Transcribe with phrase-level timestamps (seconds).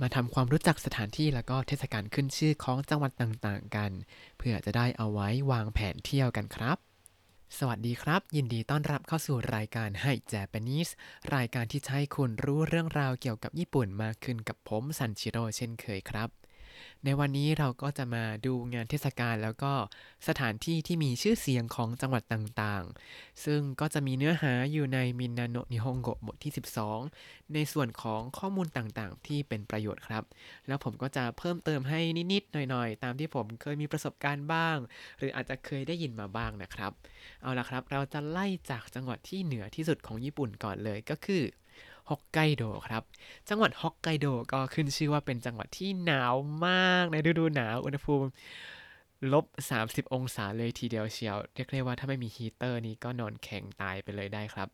[0.00, 3.90] มาทำความรู้จักสถานที่แล้วก็เทศกาลขึ้นชื่อของจังหวัดต่างๆ กัน
[4.38, 6.78] เพื่อจะได้เอาไว้วางแผนเที่ยวกันครับ
[7.58, 10.88] สวัสดีครับ ยินดีต้อนรับเข้าสู่รายการให้แจแปนิส
[11.34, 16.28] รายการที่ใช้คุณรู้เรื่องราวเกี่ยวกับญี่ปุ่นมากขึ้นกับผมซันชิโร่เช่นเคยครับ
[17.04, 19.72] ในวันนี้เราก็จะมาดูงานเทศกาลแล้วก็
[20.28, 26.52] สถานที่ที่มีชื่อเสียงของจังหวัดต่างๆ ซึ่งก็จะมีเนื้อหาอยู่ในมินนาโนนิฮงโกบทที่
[27.00, 30.24] 12 ในส่วนของข้อมูลต่างๆ ที่เป็นประโยชน์ครับ
[30.66, 32.00] แล้วผมก็จะเพิ่มเติมให้
[32.32, 34.76] นิดๆ หน่อยๆ ตามที่ผมเคยมีประสบการณ์บ้าง
[35.18, 36.92] หรืออาจจะเคยได้ยินมาบ้างนะครับ
[37.42, 41.42] เอาละครับ เราจะไล่จากจังหวัดที่เหนือที่สุดของญี่ปุ่นก่อนเลยก็คือ
[42.08, 43.02] ฮอกไกโดครับ
[43.48, 46.34] จังหวัดฮอกไกโดก็ขึ้นชื่อว่าเป็นจังหวัดที่หนาว
[46.66, 48.28] มากในฤดูหนาวอุณหภูมิ
[49.32, 49.44] ลบ
[49.80, 54.68] 30 องศาเลยทีเดียวเชียว เรียกได้ว่าถ้าไม่มีฮีเตอร์นี้ก็นอนแข็งตายไปเลยได้ครับ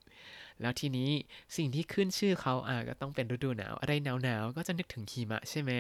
[0.60, 1.10] แล้วทีนี้
[1.56, 5.70] สิ่งที่ขึ้นชื่อเขาอะก็ต้องเป็นฤดูหนาว อะไรหนาวๆ ก็จะนึกถึงหิมะใช่ไหม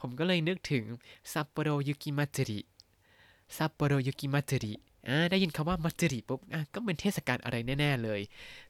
[0.00, 0.84] ผมก็เลยนึกถึง
[1.32, 2.60] ซัปโปโรยุกิมัตสึริ
[3.56, 4.74] ซัปโปโรยุกิมัตสึริ
[5.30, 6.40] ได้ยินคำว่ามัตสึริปุ๊บ
[6.74, 8.20] ก็เป็นเทศกาลอะไรแน่ ๆ เลย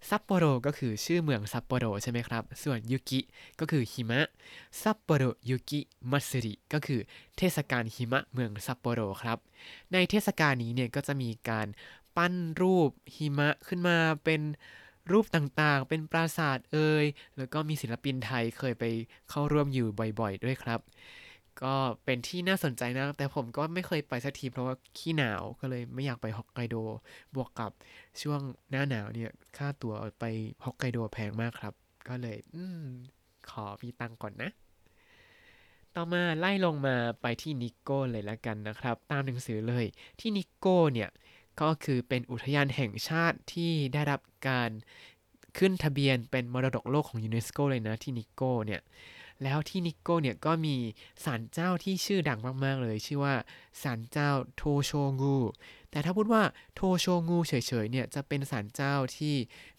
[0.08, 3.20] ซัปโปโรก็คือชื่อเมืองซัปโปโรใช่ไหมครับ ส่วนยุกิ
[3.60, 4.20] ก็คือหิมะ
[4.82, 7.00] ซัปโปโรยุกิมัตสึริก็คือ
[7.36, 9.38] เทศกาลหิมะเมืองซัปโปโรครับ
[9.92, 11.66] ในเทศกาลนี้เนี่ยก็จะมีการ
[12.16, 14.40] ปั้นรูปหิมะขึ้นมาเป็น
[15.10, 17.04] รูปต่างๆ เป็นปราสาทเอ่ย
[17.36, 18.84] แล้วก็มีศิลปินไทยเคยไป
[19.30, 19.86] เข้าร่วมอยู่
[20.20, 20.80] บ่อยๆ ด้วยครับ
[21.64, 21.74] ก็
[22.04, 26.76] เป็นที่น่าสนใจนะ แต่ผมก็ไม่เคยไปสักทีเพราะว่าขี้หนาวก็เลยไม่อยากไปฮอกไกโด
[27.34, 27.72] บวกกับ
[28.22, 30.24] ช่วงหน้าหนาวเนี่ย ค่าตั๋วไป
[30.64, 31.74] ฮอกไกโดแพงมากครับ
[32.08, 32.84] ก็เลย อืม
[33.50, 34.50] ขอมีตังก่อนนะ
[35.96, 39.84] ต่อมาไล่ลงมาไปที่นิโก้เลยละกันนะครับ ตามหนังสือเลย
[40.20, 41.10] ที่นิโก้เนี่ย
[41.60, 44.70] ก็คือเป็นอุทยานแห่งชาติที่ได้รับการ
[45.58, 48.80] ขึ้นทะเบียนเป็นมรดกโลกของยูเนสโกเลยนะที่นิโก้เนี่ย
[49.42, 50.76] แล้วที่นิโก้เนี่ยก็มี
[51.24, 53.34] ศาลเจ้าที่ชื่อดังมาก ๆ เลย ชื่อว่า
[53.82, 55.36] ศาลเจ้าโทโชงู
[55.90, 56.42] แต่ถ้าพูดว่า
[56.74, 57.52] โทโชงูเฉ
[57.84, 59.34] ย ๆ เนี่ย จะเป็นศาลเจ้าที่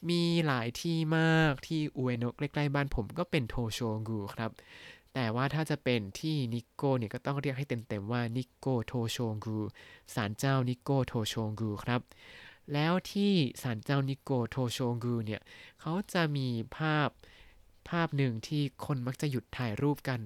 [0.10, 4.52] มีหลายที่มากที่อุเอโนะใกล้ ๆ บ้านผมก็เป็นโทโชงูครับ
[5.14, 9.58] แต่ว่าถ้าจะเป็นที่นิโก้เนี่ยก็ต้องเรียกให้เต็ม ๆ ว่านิโก้โทโชงู
[10.16, 12.02] ศาลเจ้านิโก้โทโชงูครับ
[12.74, 15.42] แล้วที่ศาลเจ้านิโกโทโชงูเนี่ย
[15.82, 16.48] เขาจะมี
[16.78, 17.10] ภาพ
[17.90, 20.20] ภาพหนึ่งที่คนมักจะหยุดถ่ายรูปกัน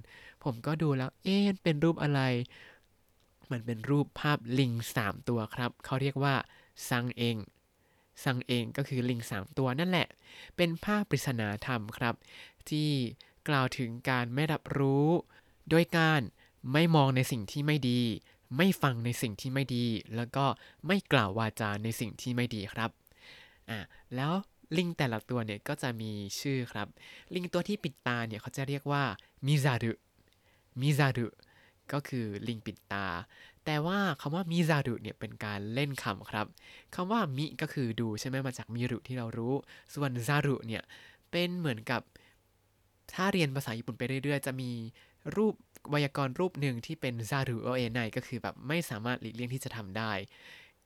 [0.44, 2.22] ผมก็ดูแล้ว เอ๊ะเป็นรูปอะไร
[3.52, 6.36] มันเป็นรูปภาพลิง 3 ตัวครับ เขาเรียกว่า
[6.90, 7.38] 三猿
[8.24, 10.08] 三猿 ก็คือลิง 3 ตัวนั่นแหละ
[10.58, 12.16] เป็นภาพปริศนาธรรมครับ
[12.70, 12.90] ที่
[13.48, 15.08] กล่าวถึงการไม่รับรู้
[15.70, 16.22] โดยการ
[16.74, 18.02] ไม่มองในสิ่งที่ไม่ดี
[18.58, 19.86] ไม่ฟังในสิ่งที่ไม่ดี
[20.16, 20.46] แล้วก็
[20.88, 22.90] ไม่กล่าววาจาในสิ่งที่ไม่ดีครับ
[23.70, 23.80] อะ
[24.16, 24.34] แล้ว
[24.78, 26.88] ลิงแต่ละตัวเนี่ยก็จะมีชื่อครับ
[27.36, 29.04] ลิงตัวที่ปิดตาเนี่ยเขาจะเรียกว่า
[29.46, 29.94] มิซารุ
[30.82, 31.28] มิซารุ
[31.94, 33.06] ก็คือลิงปิดตา
[33.66, 36.48] แต่ว่าคำว่ามิซารุเนี่ยเป็นการเล่นคำครับ
[36.96, 39.54] คำว่ามิก็คือดูใช่ไหมมาจากมิรุที่เรารู้
[39.94, 40.84] ส่วนซารุเนี่ย
[41.32, 42.02] เป็นเหมือนกับ
[43.14, 44.72] ถ้าเรียนภาษาญี่ปุ่นไปเรื่อย ๆ จะมี
[45.36, 45.54] รูป
[45.90, 50.12] ไวยากรณ์รูปหนึ่งที่เป็นซารุโอเอไนก็คือแบบไม่สามารถหลีกเลี่ยงที่จะทำได้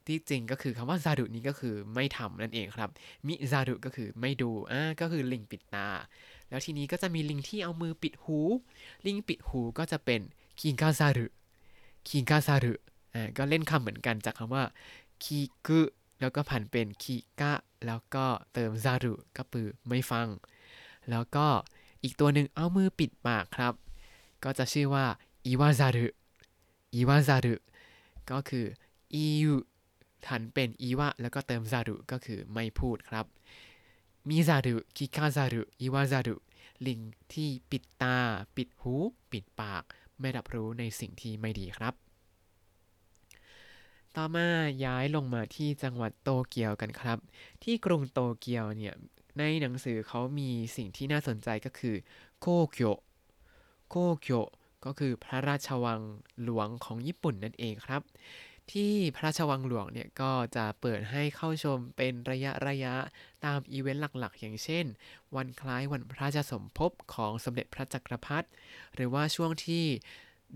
[0.07, 2.89] ที่จริงก็คือคำว่าซารุนี้ก็คือไม่ทำนั่นเองครับ
[3.27, 5.87] มิซารุก็คือไม่ดูอ่าก็คือลิงปิดตา
[6.49, 8.39] แล้วทีนี้ก็จะมีลิงที่เอามือปิดหู
[9.05, 10.21] ลิงปิดหูก็จะเป็น
[10.61, 11.27] คิงกาซารุ
[12.09, 12.73] คิงกาซารุ
[13.13, 14.63] อ่าก็เล่นคำเหมือนกันจากคำว่า
[15.23, 15.81] คิกุ
[16.21, 17.53] แล้วก็ผันเป็นคิกะ
[17.85, 20.27] แล้วก็เติมซารุก็คือไม่ฟัง
[21.09, 21.47] แล้วก็
[22.03, 23.73] อีกตัวหนึ่งเอามือปิดปากครับ
[24.43, 25.05] ก็จะชื่อว่า
[25.45, 26.07] อิวาซารุ
[26.95, 27.55] อิวาซารุ
[28.31, 28.65] ก็คือ
[29.15, 29.51] อิว
[30.27, 33.25] ถันเป็นอีวะแล้วก็เติมซารุก็คือไม่พูดครับ
[34.29, 36.35] มิซารุคิคาซารุอิวาซารุ
[36.87, 36.99] ลิง
[37.33, 38.17] ที่ปิดตา
[38.55, 38.93] ปิดหู
[39.31, 39.83] ปิดปาก
[40.19, 41.93] ไม่รับรู้ในสิ่งที่ไม่ดีครับ
[44.15, 44.47] ต่อมา
[44.85, 47.17] ย้ายลงมาที่จังหวัดโตเกียวกันครับ
[47.63, 48.95] ที่กรุงโตเกียวเนี่ย
[49.37, 51.95] ในหนังสือเขามีสิ่งที่น่าสนใจก็คือ
[52.39, 52.95] โคเกียว
[53.89, 54.45] โคเกียว
[54.85, 56.01] ก็คือพระราชวัง
[56.43, 58.01] หลวงของญี่ปุ่นนั่นเองครับ
[58.71, 62.95] ที่พระราชวังหลวงเนี่ยก็จะเปิดให้เข้าชมเป็นระยะระยะ
[63.45, 64.85] ตามอีเวนต์หลักๆ อย่างเช่น
[65.35, 68.47] วันคล้ายวันพระราชสมภพของสมเด็จพระจักรพรรดิ
[68.95, 69.85] หรือว่าช่วงที่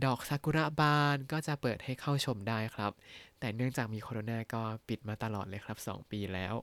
[0.05, 2.91] ดอกซากุระบานก็จะเปิดให้เข้าชมได้ครับ
[3.39, 6.55] แต่เนื่องจากมีโควิดก็ปิดมาตลอดเลยครับ 2 ปีแล้ว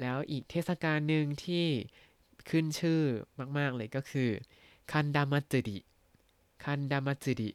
[0.00, 1.66] แล้วอีกเทศกาลหนึ่งที่
[2.50, 3.02] ขึ้นชื่อ
[3.58, 4.30] มากๆเลยก็คือ
[4.92, 5.78] คันดามัตสึริ
[6.64, 7.50] คันดามัตสึริ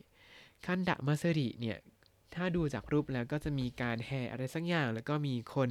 [0.66, 1.78] คันดามัตสึริเนี่ย
[2.38, 5.70] ถ้าดูจากรูปแล้วก็จะมีการแห่อะไรสักอย่าง แล้วก็มีคน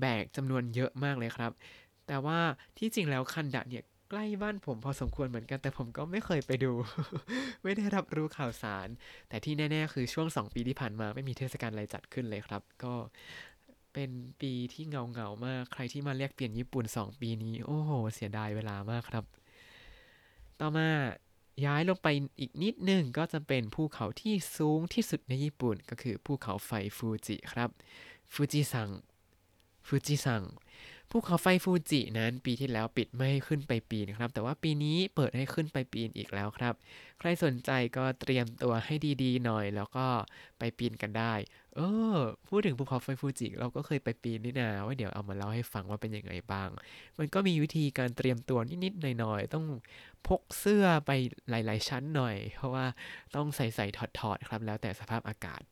[0.00, 1.52] แบกจำนวนเยอะมากเลยครับ
[2.06, 2.38] แต่ว่า
[2.78, 6.72] ที่จริงแล้วคันดะเนี่ยใกล้บ้านผมพอสมควรเหมือนกันแต่ผมก็ไม่เคยไปดู
[7.62, 8.88] ไม่ได้รับรู้ข่าวสาร
[9.28, 12.94] แต่ที่แน่ ๆ คือช่วง 2 ปีที่ผ่านมาไม่มีเทศกาลอะไรจัดขึ้นเลยครับ ก็
[13.92, 14.10] เป็น
[14.40, 19.24] ปีที่เงาเงามากใครที่มาเรียกเปลี่ยนญี่ปุ่น 2 ปีนี้ โอ้โห เสียดายเวลามากครับ
[20.60, 20.88] ต่อมา
[21.64, 22.08] ย้ายลงไป
[22.40, 27.70] อีกนิดนึงก็จะเป็นภูเขาที่สูงที่สุดในญี่ปุ่น ก็คือภูเขาไฟฟูจิครับ
[28.32, 28.90] ฟูจิซัง
[29.86, 30.42] ฟูจิซัง
[31.10, 36.74] ภูเขาไฟฟูจินั้นปีที่แล้วปิดไม่ให้ขึ้นไปปีนครับ แต่ว่าปีนี้เปิดให้ขึ้นไปปีนอีกแล้วครับ
[37.18, 40.06] ใครสนใจก็เตรียมตัวให้ดีๆ หน่อย แล้วก็
[40.58, 41.34] ไปปีนกันได้
[41.76, 41.80] เอ
[42.16, 42.18] อ
[42.48, 46.68] พูดถึงภูเขาไฟฟูจิเราก็เคยไปปีนนี่นาว่าเดี๋ยวเอามาเล่าให้ฟังว่าเป็นยังไงบ้าง
[47.18, 49.64] มันก็มีวิธีการเตรียมตัวนิดๆหน่อยๆ ต้อง
[50.26, 51.10] พกเสื้อไป
[51.50, 52.86] หลาย ๆ ชั้นหน่อย เพราะว่า
[53.34, 53.86] ต้องใส่ใส่
[54.18, 55.62] ถอดๆ ครับ แล้วแต่สภาพอากาศ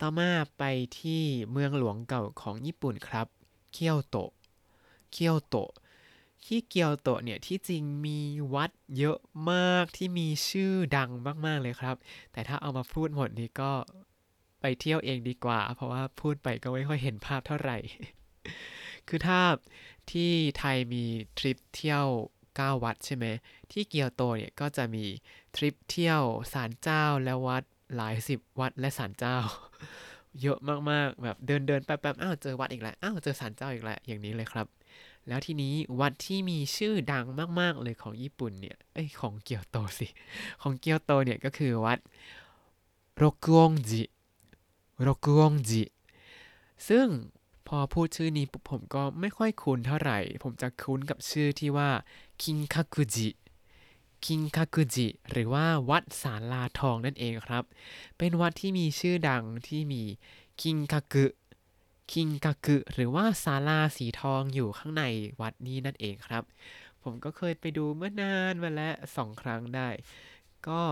[0.00, 0.64] ต่อมาไป
[0.98, 1.22] ที่
[1.52, 3.26] เมืองหลวงเก่าของญี่ปุ่นครับ
[3.72, 4.16] เกียวโต
[5.12, 5.56] เกียวโต
[6.46, 8.20] ที่เกียวโตเนี่ยที่จริงมี
[8.54, 9.18] วัดเยอะ
[9.50, 11.10] มากที่มีชื่อดัง
[11.46, 11.96] มากๆเลยครับ
[12.32, 13.72] แต่ถ้าเอามาพูดหมดนี้ก็
[14.60, 17.78] ไปเที่ยวเองดีกว่า เพราะว่าพูดไปก็ไม่ค่อยเห็นภาพเท่าไหร่
[19.08, 19.40] คือถ้า
[20.10, 21.04] ที่ไทยมี
[21.38, 22.06] ทริปเที่ยว
[22.46, 23.26] 9 วัดใช่ไหม
[23.72, 25.04] ที่เกียวโตเนี่ยก็จะมี
[25.56, 26.22] ทริปเที่ยว
[26.52, 27.62] ศาลเจ้าและวัด
[27.96, 29.36] หลายสิบวัดและศาลเจ้า
[30.42, 30.58] เยอะ
[30.90, 34.66] มากๆ แบบเดินเดินแป๊บๆอ้าวเจอวัดอีกแล้วอ้าวเจอศาลเจ้าอีกแล้วอย่างนี้เลยครับ
[35.28, 37.24] แล้วทีนี้วัดที่มีชื่อดัง
[37.60, 40.06] มาก ๆ เลยของญี่ปุ่นเนี่ย เอ้ยของเกียวโตสิ
[40.62, 41.98] ของเกียวโตเนี่ยก็คือวัด
[43.16, 44.02] โรกุองจิ
[45.02, 45.82] โรกุองจิ
[46.88, 47.06] ซึ่ง
[47.68, 51.90] พอพูดชื่อนี้ปุ๊บผมก็ไม่ค่อยคุ้นเท่าไหร่ ผมจะคุ้นกับชื่อที่ว่า
[52.42, 53.28] คิงคากุจิ
[54.24, 57.64] คิงคากุจิ หรือว่าวัดสาลาทองนั่นเองครับ
[58.18, 60.02] เป็นวัดที่มีชื่อดังที่มี
[60.60, 61.24] คิงคากุ
[62.12, 65.04] คิงคากุหรือว่าศาลาสีทองอยู่ข้างใน
[65.40, 66.42] วัดนี้นั่นเองครับ
[67.02, 69.88] ผมก็เคยไปดูเมื่อนานมาแล้วสองครั้งได้
[70.68, 70.82] ก็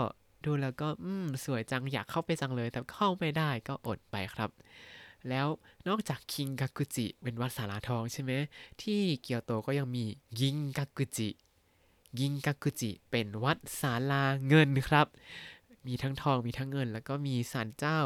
[0.44, 4.50] ดูแล้วก็อืมสวยจังอยากเข้าไปจังเลย แต่เข้าไม่ได้ก็อดไปครับ
[5.28, 5.46] แล้ว
[5.88, 8.32] นอกจากคิงกากุจิเป็นวัดสาราทองใช่ไหม
[8.82, 10.04] ที่เกียวโตก็ยังมี
[10.40, 11.28] ยิงกากุจิ
[12.20, 15.06] ยิงกากุจิเป็นวัดศาลาเงินครับ
[15.86, 17.98] มีทั้งทองมีทั้งเงิน แล้วก็มีศาลเจ้า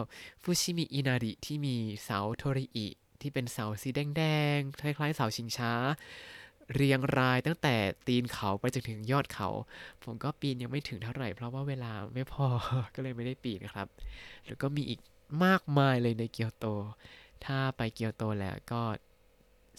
[0.43, 2.87] ฟูชิมิอินาริที่มีเสาโทริอิ
[3.21, 4.23] ที่เป็นเสาสีแด
[4.57, 5.73] งๆคล้ายๆเสาชิงช้า
[6.75, 7.75] เรียงรายตั้งแต่
[8.07, 9.49] ตีนเขาไปจนถึงยอดเขา
[10.03, 12.47] ผมก็ปีนยังไม่ถึงเท่าไหร่ เพราะว่าเวลาไม่พอ
[12.95, 13.87] ก็เลยไม่ได้ปีนครับ
[14.47, 15.01] แล้วก็มีอีก
[15.45, 16.67] มากมายเลยในเกียวโต
[17.45, 18.83] ถ้าไปเกียวโตแล้วก็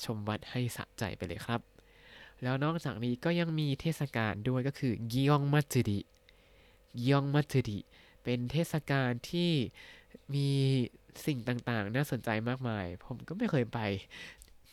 [0.04, 1.62] ชมวัดให้สะใจไปเลยครับ
[2.44, 6.00] แล้วนอกจากนี้ก็ยังมีเทศกาลด้วยก็คือกิยองมัตจิ
[6.96, 7.78] กิยองมัตจิ
[8.30, 9.52] เป็นเทศกาลที่
[10.36, 10.50] มี
[11.26, 13.80] สิ่งต่างๆ น่าสนใจมากมาย ผมก็ไม่เคยไป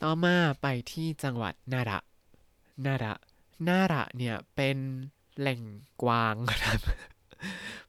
[0.02, 1.98] ต่อมาไปที่จังหวัดนาระ
[2.86, 3.14] นาระ
[3.68, 4.76] นาระเนี่ยเป็น
[5.38, 5.60] แหล่ง
[6.02, 6.80] กวางครับ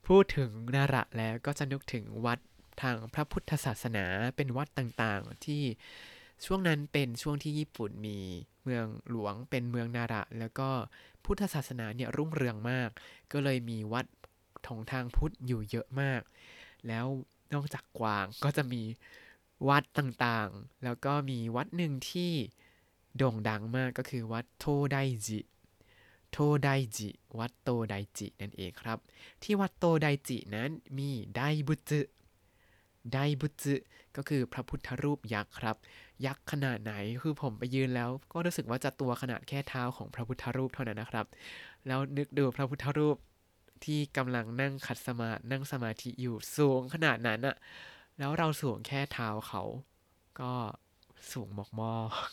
[0.07, 2.39] พูดถึงนาระแล้วก็จะนึกถึงวัด
[2.81, 4.05] ทางพระพุทธศาสนา
[4.35, 5.63] เป็นวัดต่างๆ ที่
[6.45, 8.19] ช่วงนั้นเป็นช่วงที่ญี่ปุ่นมี
[8.63, 10.69] เมืองหลวงเป็นเมืองนาระ แล้วก็
[11.25, 12.89] พุทธศาสนาเนี่ยรุ่งเรืองมาก
[13.31, 14.05] ก็เลยมีวัด
[14.67, 16.21] ของทางพุทธอยู่เยอะมาก
[16.87, 17.05] แล้ว
[17.53, 18.83] นอกจากกวางก็จะมี
[19.69, 22.31] วัดต่างๆ แล้วก็มีวัดหนึ่งที่
[23.17, 25.39] โด่งดังมากก็คือวัดโทไดจิ
[26.31, 27.09] โทไดจิ
[27.39, 28.97] วัดโตไดจินั่นเองครับ
[29.43, 32.01] ที่วัดโตไดจินั้นมีไดบุจึ
[33.13, 33.75] ไดบุจึ
[34.15, 35.75] ก็คือพระพุทธรูปยักษ์ครับ
[36.25, 41.25] ยักษ์ขนาดไหนคือผมไปยืนแล้ว ก็รู้สึกว่าจะตัวขนาดแค่เท้าของพระพุทธรูปเท่านั้นนะครับ
[41.87, 43.17] แล้วนึกดูพระพุทธรูป
[43.85, 47.55] ที่กำลังนั่งขัดสมาธินั่งสมาธิอยู่สูงขนาดนั้นอะ
[48.17, 49.63] แล้วเราสูงแค่เท้าเขา
[50.39, 50.53] ก็
[51.31, 51.65] สูงมา
[52.27, 52.29] ก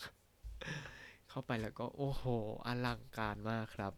[0.52, 2.24] ๆเข้าไปแล้วก็โอ้โห
[2.66, 3.92] อลังการมากครับ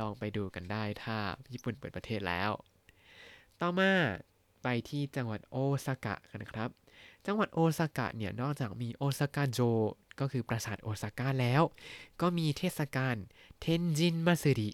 [0.00, 1.16] ลองไปดูกันได้ถ้า
[1.52, 2.50] ญี่ปุ่นเปิดประเทศแล้ว
[3.60, 3.92] ต่อมา
[4.62, 6.70] ไปที่จังหวัดโอซากะกันครับ
[7.26, 9.60] จังหวัดโอซากะเนี่ยนอกจากมีโอซากะโจ
[10.20, 11.62] ก็คือปราสาทโอซาก้าแล้ว
[12.20, 13.16] ก็มีเทศกาล
[13.60, 14.70] เทนจินมาสึริ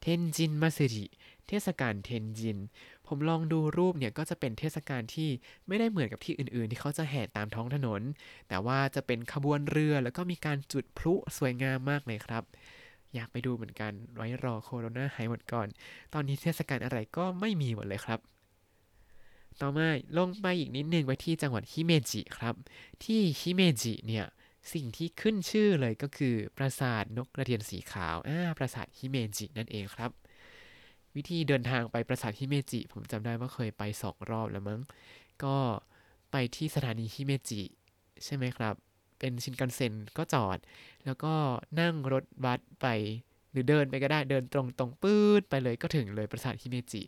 [0.00, 1.06] เทนจินมาสึริ
[1.48, 2.58] เทศกาลเทนจิน
[3.06, 5.30] ผมลองดูรูปเนี่ยก็จะเป็นเทศกาลที่
[5.66, 8.02] ไม่ได้เหมือนกับที่อื่นๆ ที่เขาจะแห่ตามท้องถนน
[8.48, 12.42] แต่ว่าจะเป็นขบวนเรือแล้วก็มีการจุดพลุสวยงามมากเลยครับ
[13.14, 15.68] อยากไปดูเหมือนกันไว้รอโคโรนาหายหมดก่อน
[16.12, 18.20] ตอนนี้เทศกาลอะไรก็ไม่มีหมดเลยครับ
[19.60, 19.88] ต่อมา
[20.18, 22.54] ลงไปอีกนิดนึงไปที่จังหวัดฮิเมจิครับ
[23.04, 24.26] ที่ฮิเมจิเนี่ย
[24.72, 30.10] สิ่งที่ขึ้นชื่อเลยก็คือปราสาทนกกระเรียนสีขาวอ่าปราสาทฮิเมจินั่นเองครับ
[31.16, 34.80] วิธีเดินทางไปปราสาทฮิเมจิ ผมจำได้ว่าเคยไปสองรอบแล้วมั้ง
[35.44, 35.56] ก็
[36.32, 37.62] ไปที่สถานีฮิเมจิ
[38.24, 38.74] ใช่ไหมครับ
[39.18, 40.58] เป็นชินคันเซ็นก็จอด
[41.04, 41.34] แล้วก็
[41.80, 42.86] นั่งรถบัสไป
[43.52, 47.02] หรือเดินไปก็ได้เดินตรงตรงปื้ดไปเลยก็ถึงเลยปราสาทฮิเมจิ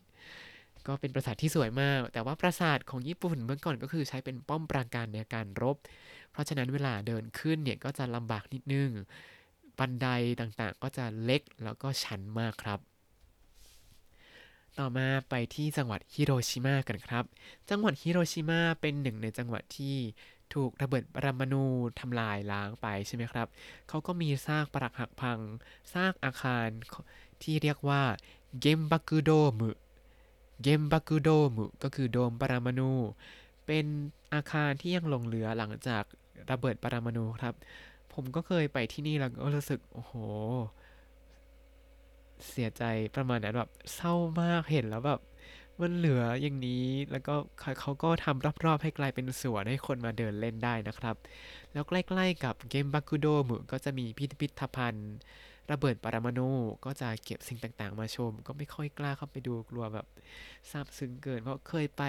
[0.87, 5.77] ก็เป็นปราสาทที่สวยมาก แต่ว่าปราสาทของญี่ปุ่นเมื่อก่อนก็คือใช้เป็นป้อมปราการในการรบ
[6.33, 8.91] เพราะฉะนั้นเวลาเดินขึ้นเนี่ยก็จะลำบากนิดนึง
[9.79, 10.09] บันได
[10.41, 12.81] ต่างๆก็จะเล็กแล้วก็ชันมากครับ
[14.79, 17.25] ต่อมาไปที่จังหวัดฮิโรชิมากันครับ
[17.71, 19.97] จังหวัดฮิโรชิมาเป็นหนึ่งในจังหวัดที่
[20.55, 21.65] ถูกระเบิดปรมาณู
[22.01, 23.47] ทำลายล้างไปใช่ไหมครับ
[23.89, 25.39] เขาก็มีซากปรักหักพัง
[25.93, 26.67] ซากอาคาร
[27.43, 28.03] ที่เรียกว่า
[28.61, 29.71] เกมบักุโดมุ
[30.63, 32.93] เกมบักุโดมุก็คือโดมปรมาณู
[33.67, 33.87] เป็น
[34.35, 36.05] อาคารที่ยังหลงเหลือหลังจาก
[36.51, 37.55] ระเบิดปรมาณูครับ
[38.15, 40.13] ผมก็เคยไปที่นี่แล้วก็รู้สึก โอ้โห
[42.51, 42.83] เสียใจ
[43.17, 45.21] ประมาณนั้นแบบเศร้ามากเห็นแล้วแบบ
[45.81, 47.35] มันเหลืออย่างนี้แล้วก็
[47.81, 51.17] เขาก็ทำรอบๆ ให้กลายเป็นสวนให้คนมาเดินเล่นได้นะครับ
[51.73, 55.13] แล้วใกล้ๆกับเกมบักุโดมุก็จะมีพิพิธภัณฑ์
[55.71, 56.49] ระเบิดปรมาณู
[56.85, 60.07] ก็จะเก็บสิ่งต่างๆ มาชม ก็ไม่ค่อยกล้าเข้าไปดูกลัวแบบ
[60.71, 62.03] ซาบซึ้งเกิน เพราะเคยไป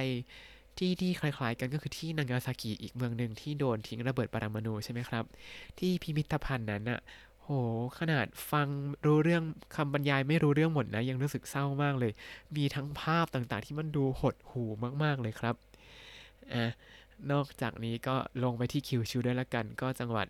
[0.77, 5.24] ที่ที่คล้ายๆกันก็คือที่นางาซากิอีกเมืองหนึ่งที่โดนทิ้งระเบิดปรมาณูใช่ไหมครับ
[5.80, 7.00] ที่พิพิธภัณฑ์นั้นอะ
[7.44, 7.50] โห
[8.00, 8.68] ขนาดฟัง
[9.06, 9.44] รู้เรื่อง
[9.75, 12.12] คำบรรยายไม่รู้เรื่องหมดนะ ยังรู้สึกเศร้ามากเลย
[12.56, 14.63] มีทั้งภาพต่างๆ ที่มันดูหดหู
[15.03, 15.56] มากๆเลยครับ
[16.53, 16.63] อะ
[17.32, 20.27] นอกจากนี้ก็ลงไปที่คิวชูด้วยละกัน ก็จังหวัด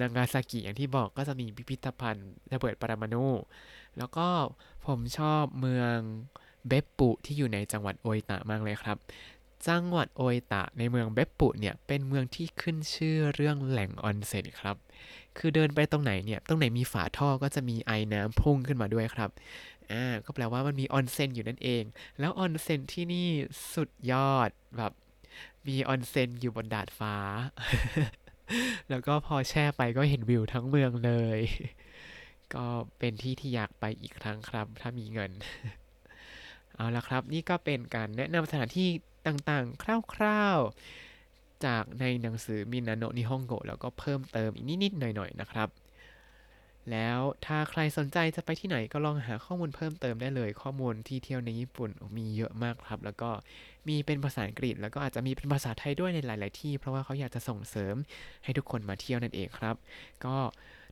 [0.00, 3.26] นางาซากิอย่างที่บอกก็จะมีพิพิธภัณฑ์ระเบิดปรมาณู
[3.98, 4.26] แล้วก็
[4.86, 5.96] ผมชอบเมือง
[6.68, 8.96] เบปปุที่อยู่ในจังหวัดโออิตะมากเลยครับ
[9.68, 14.76] จังหวัดโออิตะในเมืองเบปปุเนี่ยเป็นเมืองที่ขึ้นชื่อเรื่องแหล่งออนเซ็นครับ
[15.38, 19.30] คือเดินไปตรงไหนเนี่ยตรงไหนมีฝาท่อก็จะมีไอ้น้ำพุ่งขึ้นมาด้วยครับ
[19.90, 21.82] อ่าก็แปลว่ามันมีออนเซ็นอยู่นั่นเอง
[22.18, 23.28] แล้วออนเซ็นที่นี่
[23.74, 24.92] สุดยอดแบบ
[25.68, 27.16] มีออนเซ็นอยู่บนดาดฟ้า
[28.90, 31.40] แล้วก็พอแช่ไปก็เห็นวิวทั้งเมืองเลย
[32.54, 32.66] ก็
[32.98, 35.30] เป็นที่ที่อยากไปอีกครั้งครับ ถ้ามีเงิน
[36.74, 38.88] เอาละครับ นี่ก็เป็นการแนะนำสถานที่
[39.26, 39.82] ต่างๆ
[40.14, 45.68] คร่าวๆ จากในหนังสือみんなの日本語แล้วก็เพิ่มเติมอีกนิดๆหน่อยๆนะครับ
[46.90, 53.30] แล้วถ้าใครสนใจจะไปที่ไหนก็ลองหาข้อมูลเพิ่มเติมได้เลย ข้อมูลที่เที่ยวในญี่ปุ่นมีเยอะมากครับ แล้วก็
[53.88, 57.94] มีเป็นภาษาอังกฤษ แล้วก็อาจจะมีเป็นภาษาไทยด้วยในหลาย ๆ ที่ เพราะว่าเขาอยากจะส่งเสริม
[58.44, 59.76] ให้ทุกคนมาเที่ยวนั่นเองครับ
[60.24, 60.36] ก็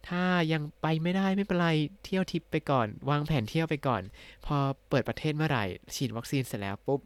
[0.09, 1.71] ถ้ายังไปไม่ได้ไม่เป็นไร
[2.05, 4.03] เที่ยวทิพย์ไปก่อน วางแผนเที่ยวไปก่อน
[4.47, 4.57] พอ
[4.89, 5.65] เปิดประเทศเมื่อไหร่
[5.95, 7.01] ฉีดวัคซีนเสร็จแล้วปุ๊บ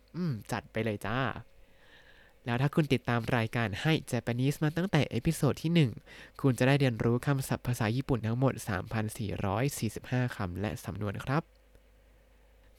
[0.52, 1.18] จัดไปเลยจ้า
[2.46, 8.54] แล้วถ้าคุณติดตามรายการให้ Japanese มาตั้งแต่ episode ที่ 1 คุณจะได้เรียนรู้คำศัพท์ภาษาญี่ปุ่นทั้งหมด
[9.44, 11.42] 3,445 คำและสำนวนครับ